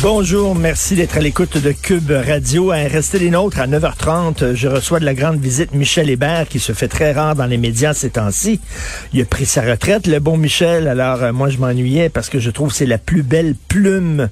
[0.00, 2.68] Bonjour, merci d'être à l'écoute de Cube Radio.
[2.68, 4.54] Restez les nôtres à 9h30.
[4.54, 7.56] Je reçois de la grande visite Michel Hébert qui se fait très rare dans les
[7.56, 8.60] médias ces temps-ci.
[9.12, 10.86] Il a pris sa retraite, le bon Michel.
[10.86, 14.28] Alors euh, moi je m'ennuyais parce que je trouve que c'est la plus belle plume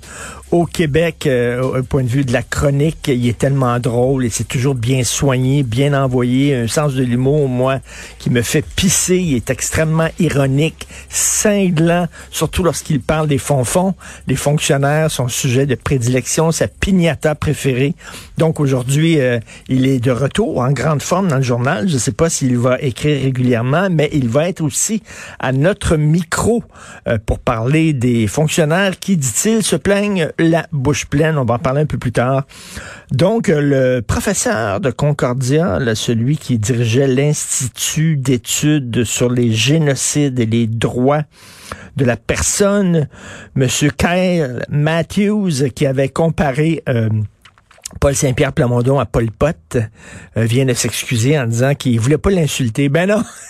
[0.51, 3.09] au Québec euh, au point de vue de la chronique.
[3.09, 6.55] Il est tellement drôle et c'est toujours bien soigné, bien envoyé.
[6.55, 7.79] Un sens de l'humour, moi,
[8.19, 9.19] qui me fait pisser.
[9.19, 13.95] Il est extrêmement ironique, cinglant, surtout lorsqu'il parle des fonds-fonds.
[14.27, 17.95] Les fonctionnaires, son sujet de prédilection, sa pignata préférée.
[18.39, 21.89] Donc aujourd'hui, euh, il est de retour en grande forme dans le journal.
[21.89, 25.03] Je ne sais pas s'il va écrire régulièrement, mais il va être aussi
[25.39, 26.65] à notre micro
[27.07, 31.39] euh, pour parler des fonctionnaires qui, dit-il, se plaignent la bouche pleine.
[31.39, 32.47] On va en parler un peu plus tard.
[33.11, 40.67] Donc, le professeur de Concordia, celui qui dirigeait l'Institut d'études sur les génocides et les
[40.67, 41.23] droits
[41.97, 43.09] de la personne,
[43.55, 47.09] Monsieur Kyle Matthews, qui avait comparé euh,
[48.01, 52.31] Paul Saint-Pierre Plamondon à Paul Pot, euh, vient de s'excuser en disant qu'il voulait pas
[52.31, 52.89] l'insulter.
[52.89, 53.23] Ben non!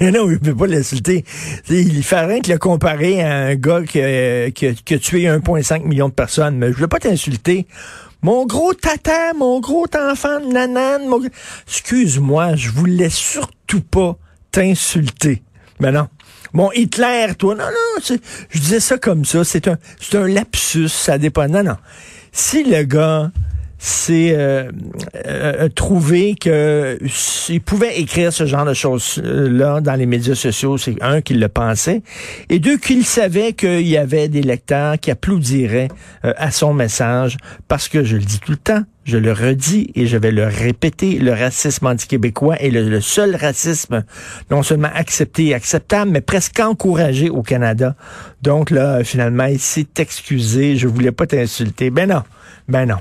[0.12, 1.24] non, il ne peut pas l'insulter.
[1.68, 5.84] Il fait rien que le comparer à un gars qui, a, qui a tué 1,5
[5.84, 6.56] million de personnes.
[6.56, 7.66] Mais je veux pas t'insulter.
[8.22, 11.20] Mon gros tata, mon gros enfant de nanane, mon...
[11.66, 14.16] Excuse-moi, je voulais surtout pas
[14.50, 15.42] t'insulter.
[15.80, 16.08] Mais non.
[16.52, 19.44] Mon Hitler, toi, non, non, je disais ça comme ça.
[19.44, 21.46] C'est un, c'est un lapsus, ça dépend.
[21.46, 21.76] Non, non.
[22.32, 23.30] Si le gars
[23.82, 24.70] c'est euh,
[25.26, 30.96] euh, trouver que s'il pouvait écrire ce genre de choses-là dans les médias sociaux, c'est
[31.00, 32.02] un qu'il le pensait,
[32.50, 35.88] et deux qu'il savait qu'il y avait des lecteurs qui applaudiraient
[36.26, 39.90] euh, à son message, parce que je le dis tout le temps, je le redis
[39.94, 44.04] et je vais le répéter, le racisme anti-québécois est le, seul racisme
[44.50, 47.96] non seulement accepté et acceptable, mais presque encouragé au Canada.
[48.42, 51.90] Donc là, finalement, il s'est excusé, je voulais pas t'insulter.
[51.90, 52.22] Ben non,
[52.68, 52.98] ben non.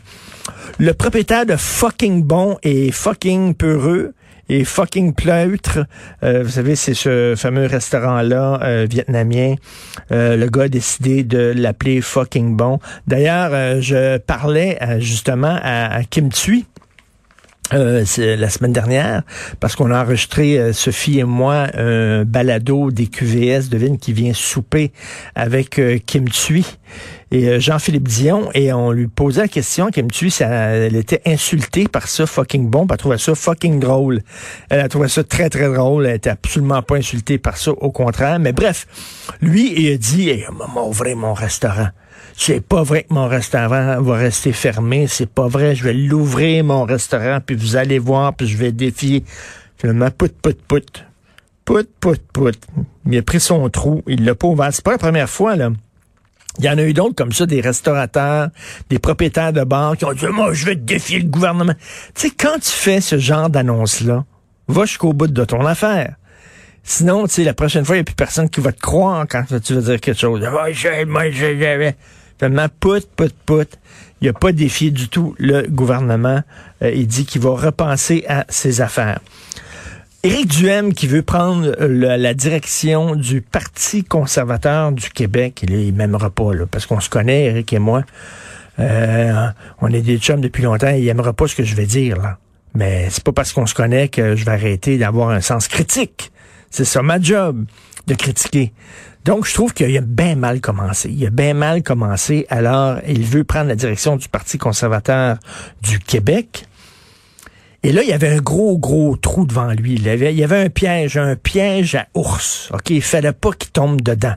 [0.78, 4.14] Le propriétaire de fucking bon et fucking peureux
[4.50, 5.86] et fucking pleutre.
[6.24, 9.56] Euh, vous savez, c'est ce fameux restaurant-là euh, vietnamien.
[10.12, 12.80] Euh, le gars a décidé de l'appeler fucking bon.
[13.08, 16.66] D'ailleurs, je parlais justement à, Kim Thuy.
[17.72, 19.22] La semaine dernière,
[19.60, 24.92] parce qu'on a enregistré, Sophie et moi, un balado des QVS, devine, qui vient souper
[25.36, 26.66] avec Kim Thuy
[27.32, 31.88] et Jean-Philippe Dion, et on lui posait la question, Kim Thuy, ça, elle était insultée
[31.88, 34.22] par ça, fucking bon, elle trouvait ça fucking drôle.
[34.70, 37.92] Elle a trouvé ça très, très drôle, elle était absolument pas insultée par ça, au
[37.92, 38.40] contraire.
[38.40, 38.88] Mais bref,
[39.42, 41.90] lui, il a dit, hey, maman, ouvrez mon restaurant.
[42.36, 45.08] C'est pas vrai que mon restaurant va rester fermé.
[45.08, 45.76] C'est pas vrai.
[45.76, 49.26] Je vais l'ouvrir, mon restaurant, puis vous allez voir, puis je vais défier.
[49.78, 51.06] Finalement, pout, pout, pout.
[51.66, 52.58] Pout, pout, pout.
[53.06, 54.04] Il a pris son trou.
[54.08, 54.70] Il l'a pas ouvert.
[54.72, 55.70] C'est pas la première fois, là.
[56.58, 58.50] Il y en a eu d'autres comme ça, des restaurateurs,
[58.90, 61.74] des propriétaires de bars qui ont dit, moi, je vais défier le gouvernement.
[62.16, 64.26] Tu sais, quand tu fais ce genre d'annonce-là,
[64.68, 66.16] va jusqu'au bout de ton affaire.
[66.84, 69.26] Sinon, tu sais, la prochaine fois, il n'y a plus personne qui va te croire
[69.30, 70.42] quand tu vas dire quelque chose.
[70.42, 71.94] Moi, je, moi, je,
[72.38, 73.78] Tellement put, put, put.
[74.22, 76.42] Il n'a pas défié du tout le gouvernement.
[76.81, 79.20] Euh, il dit qu'il va repenser à ses affaires.
[80.22, 85.97] Éric Duhem qui veut prendre le, la direction du Parti conservateur du Québec, il ne
[85.97, 88.03] m'aimera pas, là, parce qu'on se connaît, Éric et moi.
[88.80, 89.47] Euh,
[89.80, 92.38] on est des chums depuis longtemps, il n'aimera pas ce que je vais dire, là.
[92.75, 96.34] Mais c'est pas parce qu'on se connaît que je vais arrêter d'avoir un sens critique.
[96.69, 97.63] C'est ça ma job,
[98.07, 98.74] de critiquer.
[99.24, 101.10] Donc, je trouve qu'il a bien mal commencé.
[101.10, 102.45] Il a bien mal commencé.
[102.50, 105.38] Alors, il veut prendre la direction du Parti conservateur
[105.81, 106.65] du Québec.
[107.84, 109.94] Et là, il y avait un gros, gros trou devant lui.
[109.94, 112.70] Il y avait, il avait un piège, un piège à ours.
[112.74, 112.90] OK?
[112.90, 114.36] Il fallait pas qu'il tombe dedans.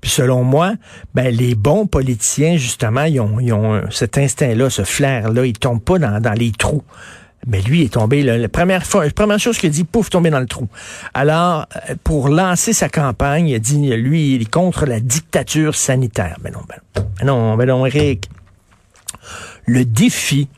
[0.00, 0.74] Puis selon moi,
[1.14, 5.46] ben, les bons politiciens, justement, ils ont, ils ont cet instinct-là, ce flair-là.
[5.46, 6.82] Ils tombent pas dans, les trous.
[7.48, 10.40] Mais lui est tombé, la première fois, la première chose qu'il dit, pouf, tombé dans
[10.40, 10.68] le trou.
[11.14, 15.74] Alors, euh, pour lancer sa campagne, il a dit, lui, il est contre la dictature
[15.74, 16.36] sanitaire.
[16.42, 18.28] Mais non, ben non, ben non, Eric.
[19.64, 20.48] Le défi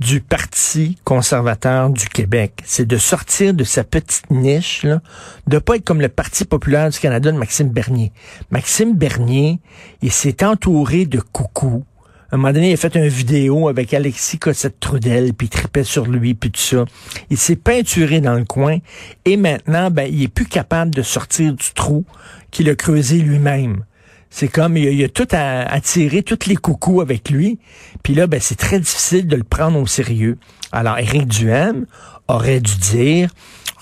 [0.00, 5.00] du Parti conservateur du Québec, c'est de sortir de sa petite niche, là,
[5.46, 8.12] de pas être comme le Parti populaire du Canada de Maxime Bernier.
[8.50, 9.60] Maxime Bernier,
[10.02, 11.84] il s'est entouré de coucous
[12.32, 16.06] un moment donné, il a fait une vidéo avec Alexis Cossette-Trudel, puis il tripait sur
[16.06, 16.84] lui, puis tout ça.
[17.30, 18.78] Il s'est peinturé dans le coin,
[19.24, 22.04] et maintenant, ben, il est plus capable de sortir du trou
[22.50, 23.84] qu'il a creusé lui-même.
[24.30, 27.58] C'est comme, il a, tout à, attiré tous les coucous avec lui.
[28.02, 30.38] Puis là, ben, c'est très difficile de le prendre au sérieux.
[30.72, 31.86] Alors, Éric Duhem
[32.28, 33.30] aurait dû dire,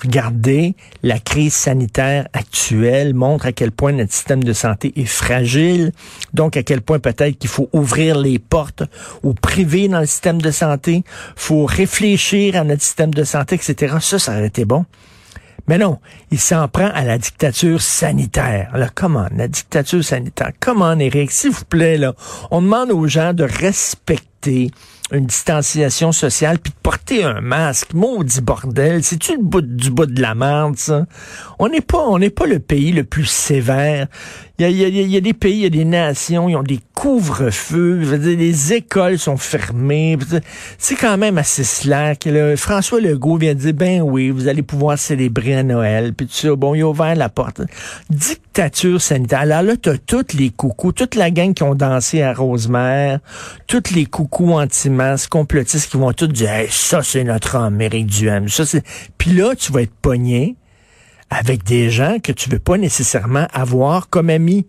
[0.02, 5.92] regardez, la crise sanitaire actuelle montre à quel point notre système de santé est fragile.
[6.34, 8.84] Donc, à quel point peut-être qu'il faut ouvrir les portes
[9.22, 11.04] ou priver dans le système de santé.
[11.36, 13.96] faut réfléchir à notre système de santé, etc.
[14.00, 14.84] Ça, ça aurait été bon.
[15.66, 15.98] Mais non,
[16.30, 18.70] il s'en prend à la dictature sanitaire.
[18.72, 20.52] Alors, comment, la dictature sanitaire?
[20.60, 22.14] Comment, Eric, s'il vous plaît, là,
[22.50, 24.70] on demande aux gens de respecter
[25.12, 27.92] une distanciation sociale, puis de porter un masque.
[27.94, 31.06] Maudit bordel, c'est-tu le bout du bout de la merde, ça?
[31.58, 34.06] On n'est pas, on n'est pas le pays le plus sévère.
[34.58, 36.62] Il y a, y, y a, des pays, il y a des nations, ils ont
[36.62, 40.16] des couvre-feux, les écoles sont fermées.
[40.78, 42.24] C'est quand même assez slack.
[42.24, 42.56] Là.
[42.56, 46.32] François Legault vient de dire, ben oui, vous allez pouvoir célébrer à Noël, puis tout
[46.32, 46.56] ça.
[46.56, 47.60] Bon, il a ouvert la porte.
[48.08, 49.40] Dictature sanitaire.
[49.40, 53.18] Alors là, t'as tous les coucous, toute la gang qui ont dansé à Rosemère,
[53.66, 58.48] tous les coucous anti-masques, complotistes qui vont tous dire, ça, c'est notre Amérique du M.
[58.48, 58.82] Ça, c'est...
[59.18, 60.56] Puis là, tu vas être pogné
[61.28, 64.66] avec des gens que tu veux pas nécessairement avoir comme amis.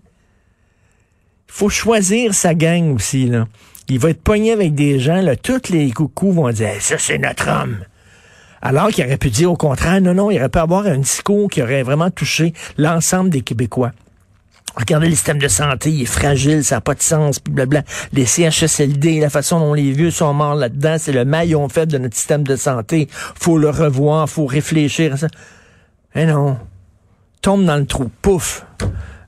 [1.56, 3.48] Faut choisir sa gang aussi, là.
[3.88, 7.18] Il va être pogné avec des gens, là, tous les coucous vont dire, ça, c'est
[7.18, 7.78] notre homme.
[8.62, 11.50] Alors qu'il aurait pu dire au contraire, non, non, il aurait pu avoir un discours
[11.50, 13.94] qui aurait vraiment touché l'ensemble des Québécois.
[14.75, 17.54] Regardez le système de santé, il est fragile, ça n'a pas de sens, puis.
[18.12, 22.00] Les CHSLD, la façon dont les vieux sont morts là-dedans, c'est le maillon faible de
[22.00, 23.08] notre système de santé.
[23.13, 25.28] Faut le revoir, faut réfléchir à ça.
[26.16, 26.58] Eh non.
[27.42, 28.12] Tombe dans le trou.
[28.22, 28.66] Pouf.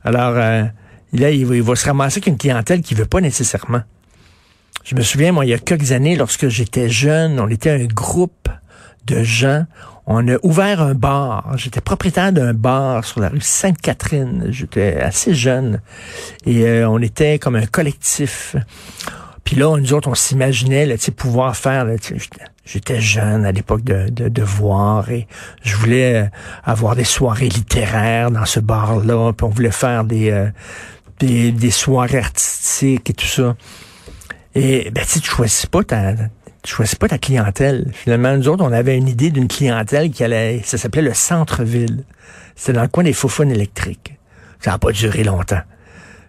[0.03, 0.65] Alors, euh,
[1.13, 3.81] là, il va, se ramasser avec une clientèle qui veut pas nécessairement.
[4.83, 7.85] Je me souviens, moi, il y a quelques années, lorsque j'étais jeune, on était un
[7.85, 8.49] groupe
[9.05, 9.65] de gens.
[10.05, 11.57] On a ouvert un bar.
[11.57, 14.47] J'étais propriétaire d'un bar sur la rue Sainte-Catherine.
[14.49, 15.81] J'étais assez jeune.
[16.45, 18.55] Et euh, on était comme un collectif.
[19.43, 21.85] Puis là, nous autres, on s'imaginait pouvoir faire...
[22.65, 25.25] J'étais jeune à l'époque de, de, voir et
[25.63, 26.25] je voulais euh,
[26.65, 29.31] avoir des soirées littéraires dans ce bar-là.
[29.31, 30.49] Puis on voulait faire des, euh,
[31.19, 33.55] des, des, soirées artistiques et tout ça.
[34.55, 36.13] Et ben, tu choisis pas ta,
[36.63, 37.91] tu choisis pas ta clientèle.
[37.93, 42.03] Finalement, nous autres, on avait une idée d'une clientèle qui allait, ça s'appelait le centre-ville.
[42.55, 44.17] C'était dans le coin des faufounes électriques.
[44.59, 45.61] Ça n'a pas duré longtemps.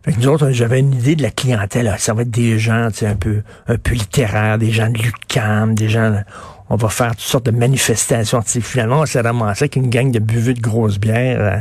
[0.05, 1.93] Fait que nous autres, j'avais une idée de la clientèle.
[1.99, 5.89] Ça va être des gens un peu, un peu littéraires, des gens de l'UQAM, des
[5.89, 6.23] gens...
[6.71, 8.43] On va faire toutes sortes de manifestations.
[8.43, 11.41] finalement, on s'est ramassé avec une gang de buveux de grosses bières.
[11.41, 11.59] Euh,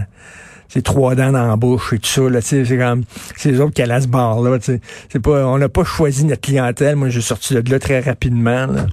[0.69, 2.41] c'est trois dents dans la bouche et tout ça.
[2.41, 3.03] C'est comme
[3.35, 4.57] c'est les autres qui allaient à ce bar-là.
[4.61, 6.95] C'est pas, on n'a pas choisi notre clientèle.
[6.95, 8.67] Moi, j'ai sorti de là très rapidement.
[8.67, 8.85] Là.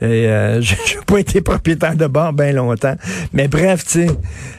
[0.00, 2.96] Et euh, je n'ai pas été propriétaire de bar bien longtemps.
[3.32, 4.08] Mais bref, tu sais,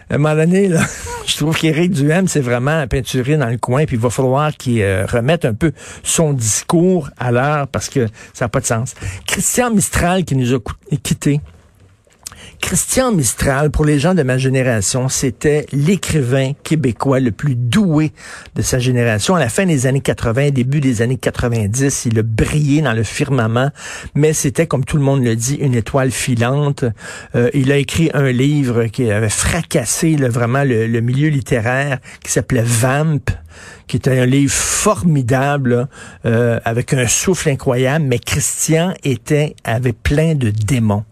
[0.09, 0.81] à un moment donné, là,
[1.25, 4.81] je trouve qu'Éric Duhem, c'est vraiment peinturé dans le coin, puis il va falloir qu'il
[4.81, 5.71] euh, remette un peu
[6.03, 8.95] son discours à l'heure parce que ça n'a pas de sens.
[9.25, 10.59] Christian Mistral qui nous a
[11.03, 11.41] quittés.
[12.61, 18.11] Christian Mistral, pour les gens de ma génération, c'était l'écrivain québécois le plus doué
[18.55, 19.35] de sa génération.
[19.35, 23.03] À la fin des années 80, début des années 90, il a brillé dans le
[23.03, 23.71] firmament,
[24.15, 26.83] mais c'était, comme tout le monde le dit, une étoile filante.
[27.35, 32.63] Euh, il a écrit un livre qui avait fracassé vraiment le, milieu littéraire, qui s'appelait
[32.65, 33.21] Vamp
[33.87, 35.87] qui était un livre formidable,
[36.25, 41.05] euh, avec un souffle incroyable, mais Christian était avait plein de démons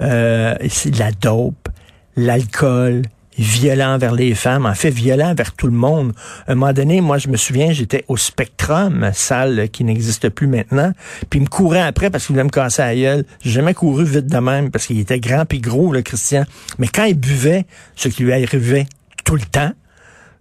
[0.00, 0.54] euh,
[0.98, 1.68] la dope,
[2.16, 3.02] l'alcool,
[3.40, 6.12] violent vers les femmes, en fait violent vers tout le monde.
[6.46, 10.46] À un moment donné, moi je me souviens, j'étais au Spectrum, salle qui n'existe plus
[10.46, 10.92] maintenant,
[11.30, 13.24] puis il me courait après parce qu'il voulait me casser la gueule.
[13.42, 16.44] J'ai jamais couru vite de même parce qu'il était grand puis gros, le Christian.
[16.78, 17.66] Mais quand il buvait,
[17.96, 18.86] ce qui lui arrivait
[19.24, 19.72] tout le temps,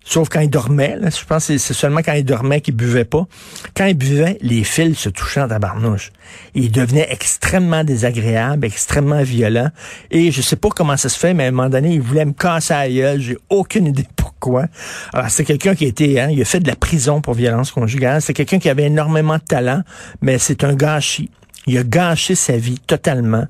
[0.03, 0.97] Sauf quand il dormait.
[1.03, 3.27] Je pense que c'est seulement quand il dormait qu'il buvait pas.
[3.75, 6.11] Quand il buvait, les fils se touchaient en tabarnouche.
[6.55, 9.69] il devenait extrêmement désagréable, extrêmement violent.
[10.09, 12.25] Et je sais pas comment ça se fait, mais à un moment donné, il voulait
[12.25, 13.21] me casser la gueule.
[13.21, 14.65] J'ai aucune idée pourquoi.
[15.13, 18.21] Alors, c'est quelqu'un qui était, hein, il a fait de la prison pour violence conjugale.
[18.21, 19.83] C'est quelqu'un qui avait énormément de talent,
[20.21, 21.29] mais c'est un gâchis.
[21.67, 23.45] Il a gâché sa vie totalement.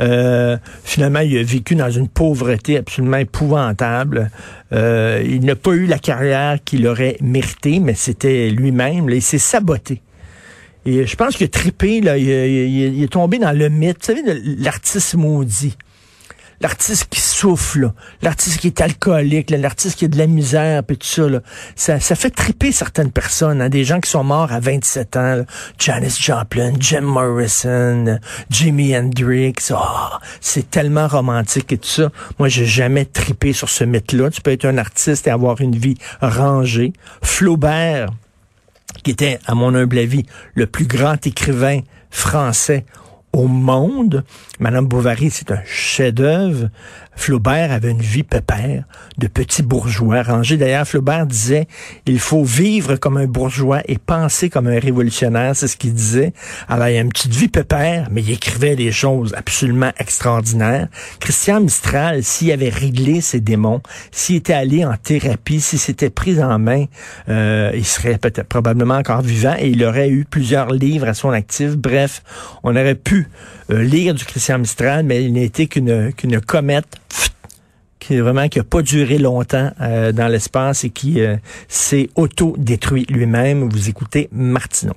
[0.00, 4.30] Euh, finalement, il a vécu dans une pauvreté absolument épouvantable.
[4.72, 9.08] Euh, il n'a pas eu la carrière qu'il aurait méritée, mais c'était lui-même.
[9.10, 10.02] Il s'est saboté.
[10.86, 14.22] Et je pense a trippé, là, il, est tombé dans le mythe, vous savez,
[14.58, 15.76] l'artiste maudit.
[16.64, 17.92] L'artiste qui souffle,
[18.22, 21.40] l'artiste qui est alcoolique, l'artiste qui a de la misère, puis tout ça, là,
[21.76, 25.34] ça, ça fait triper certaines personnes, hein, des gens qui sont morts à 27 ans,
[25.34, 25.44] là,
[25.78, 28.18] Janis Joplin, Jim Morrison,
[28.48, 32.10] Jimi Hendrix, oh, c'est tellement romantique et tout ça.
[32.38, 34.30] Moi, j'ai jamais tripé sur ce mythe-là.
[34.30, 36.94] Tu peux être un artiste et avoir une vie rangée.
[37.22, 38.08] Flaubert,
[39.02, 41.80] qui était, à mon humble avis, le plus grand écrivain
[42.10, 42.86] français
[43.34, 44.24] au monde.
[44.60, 46.70] Madame Bovary, c'est un chef-d'œuvre.
[47.16, 48.84] Flaubert avait une vie pépère
[49.18, 50.56] de petit bourgeois rangé.
[50.56, 51.66] D'ailleurs, Flaubert disait,
[52.06, 55.54] il faut vivre comme un bourgeois et penser comme un révolutionnaire.
[55.54, 56.32] C'est ce qu'il disait.
[56.68, 60.88] Alors, il a une petite vie pépère, mais il écrivait des choses absolument extraordinaires.
[61.20, 66.42] Christian Mistral, s'il avait réglé ses démons, s'il était allé en thérapie, s'il s'était pris
[66.42, 66.86] en main,
[67.28, 71.30] euh, il serait peut-être probablement encore vivant et il aurait eu plusieurs livres à son
[71.30, 71.76] actif.
[71.76, 72.22] Bref,
[72.62, 73.23] on aurait pu
[73.70, 76.98] euh, lire du Christian Mistral, mais il n'était qu'une qu'une comète
[78.04, 81.36] qui vraiment qui a pas duré longtemps euh, dans l'espace et qui euh,
[81.68, 83.68] s'est auto-détruit lui-même.
[83.68, 84.94] Vous écoutez Martineau.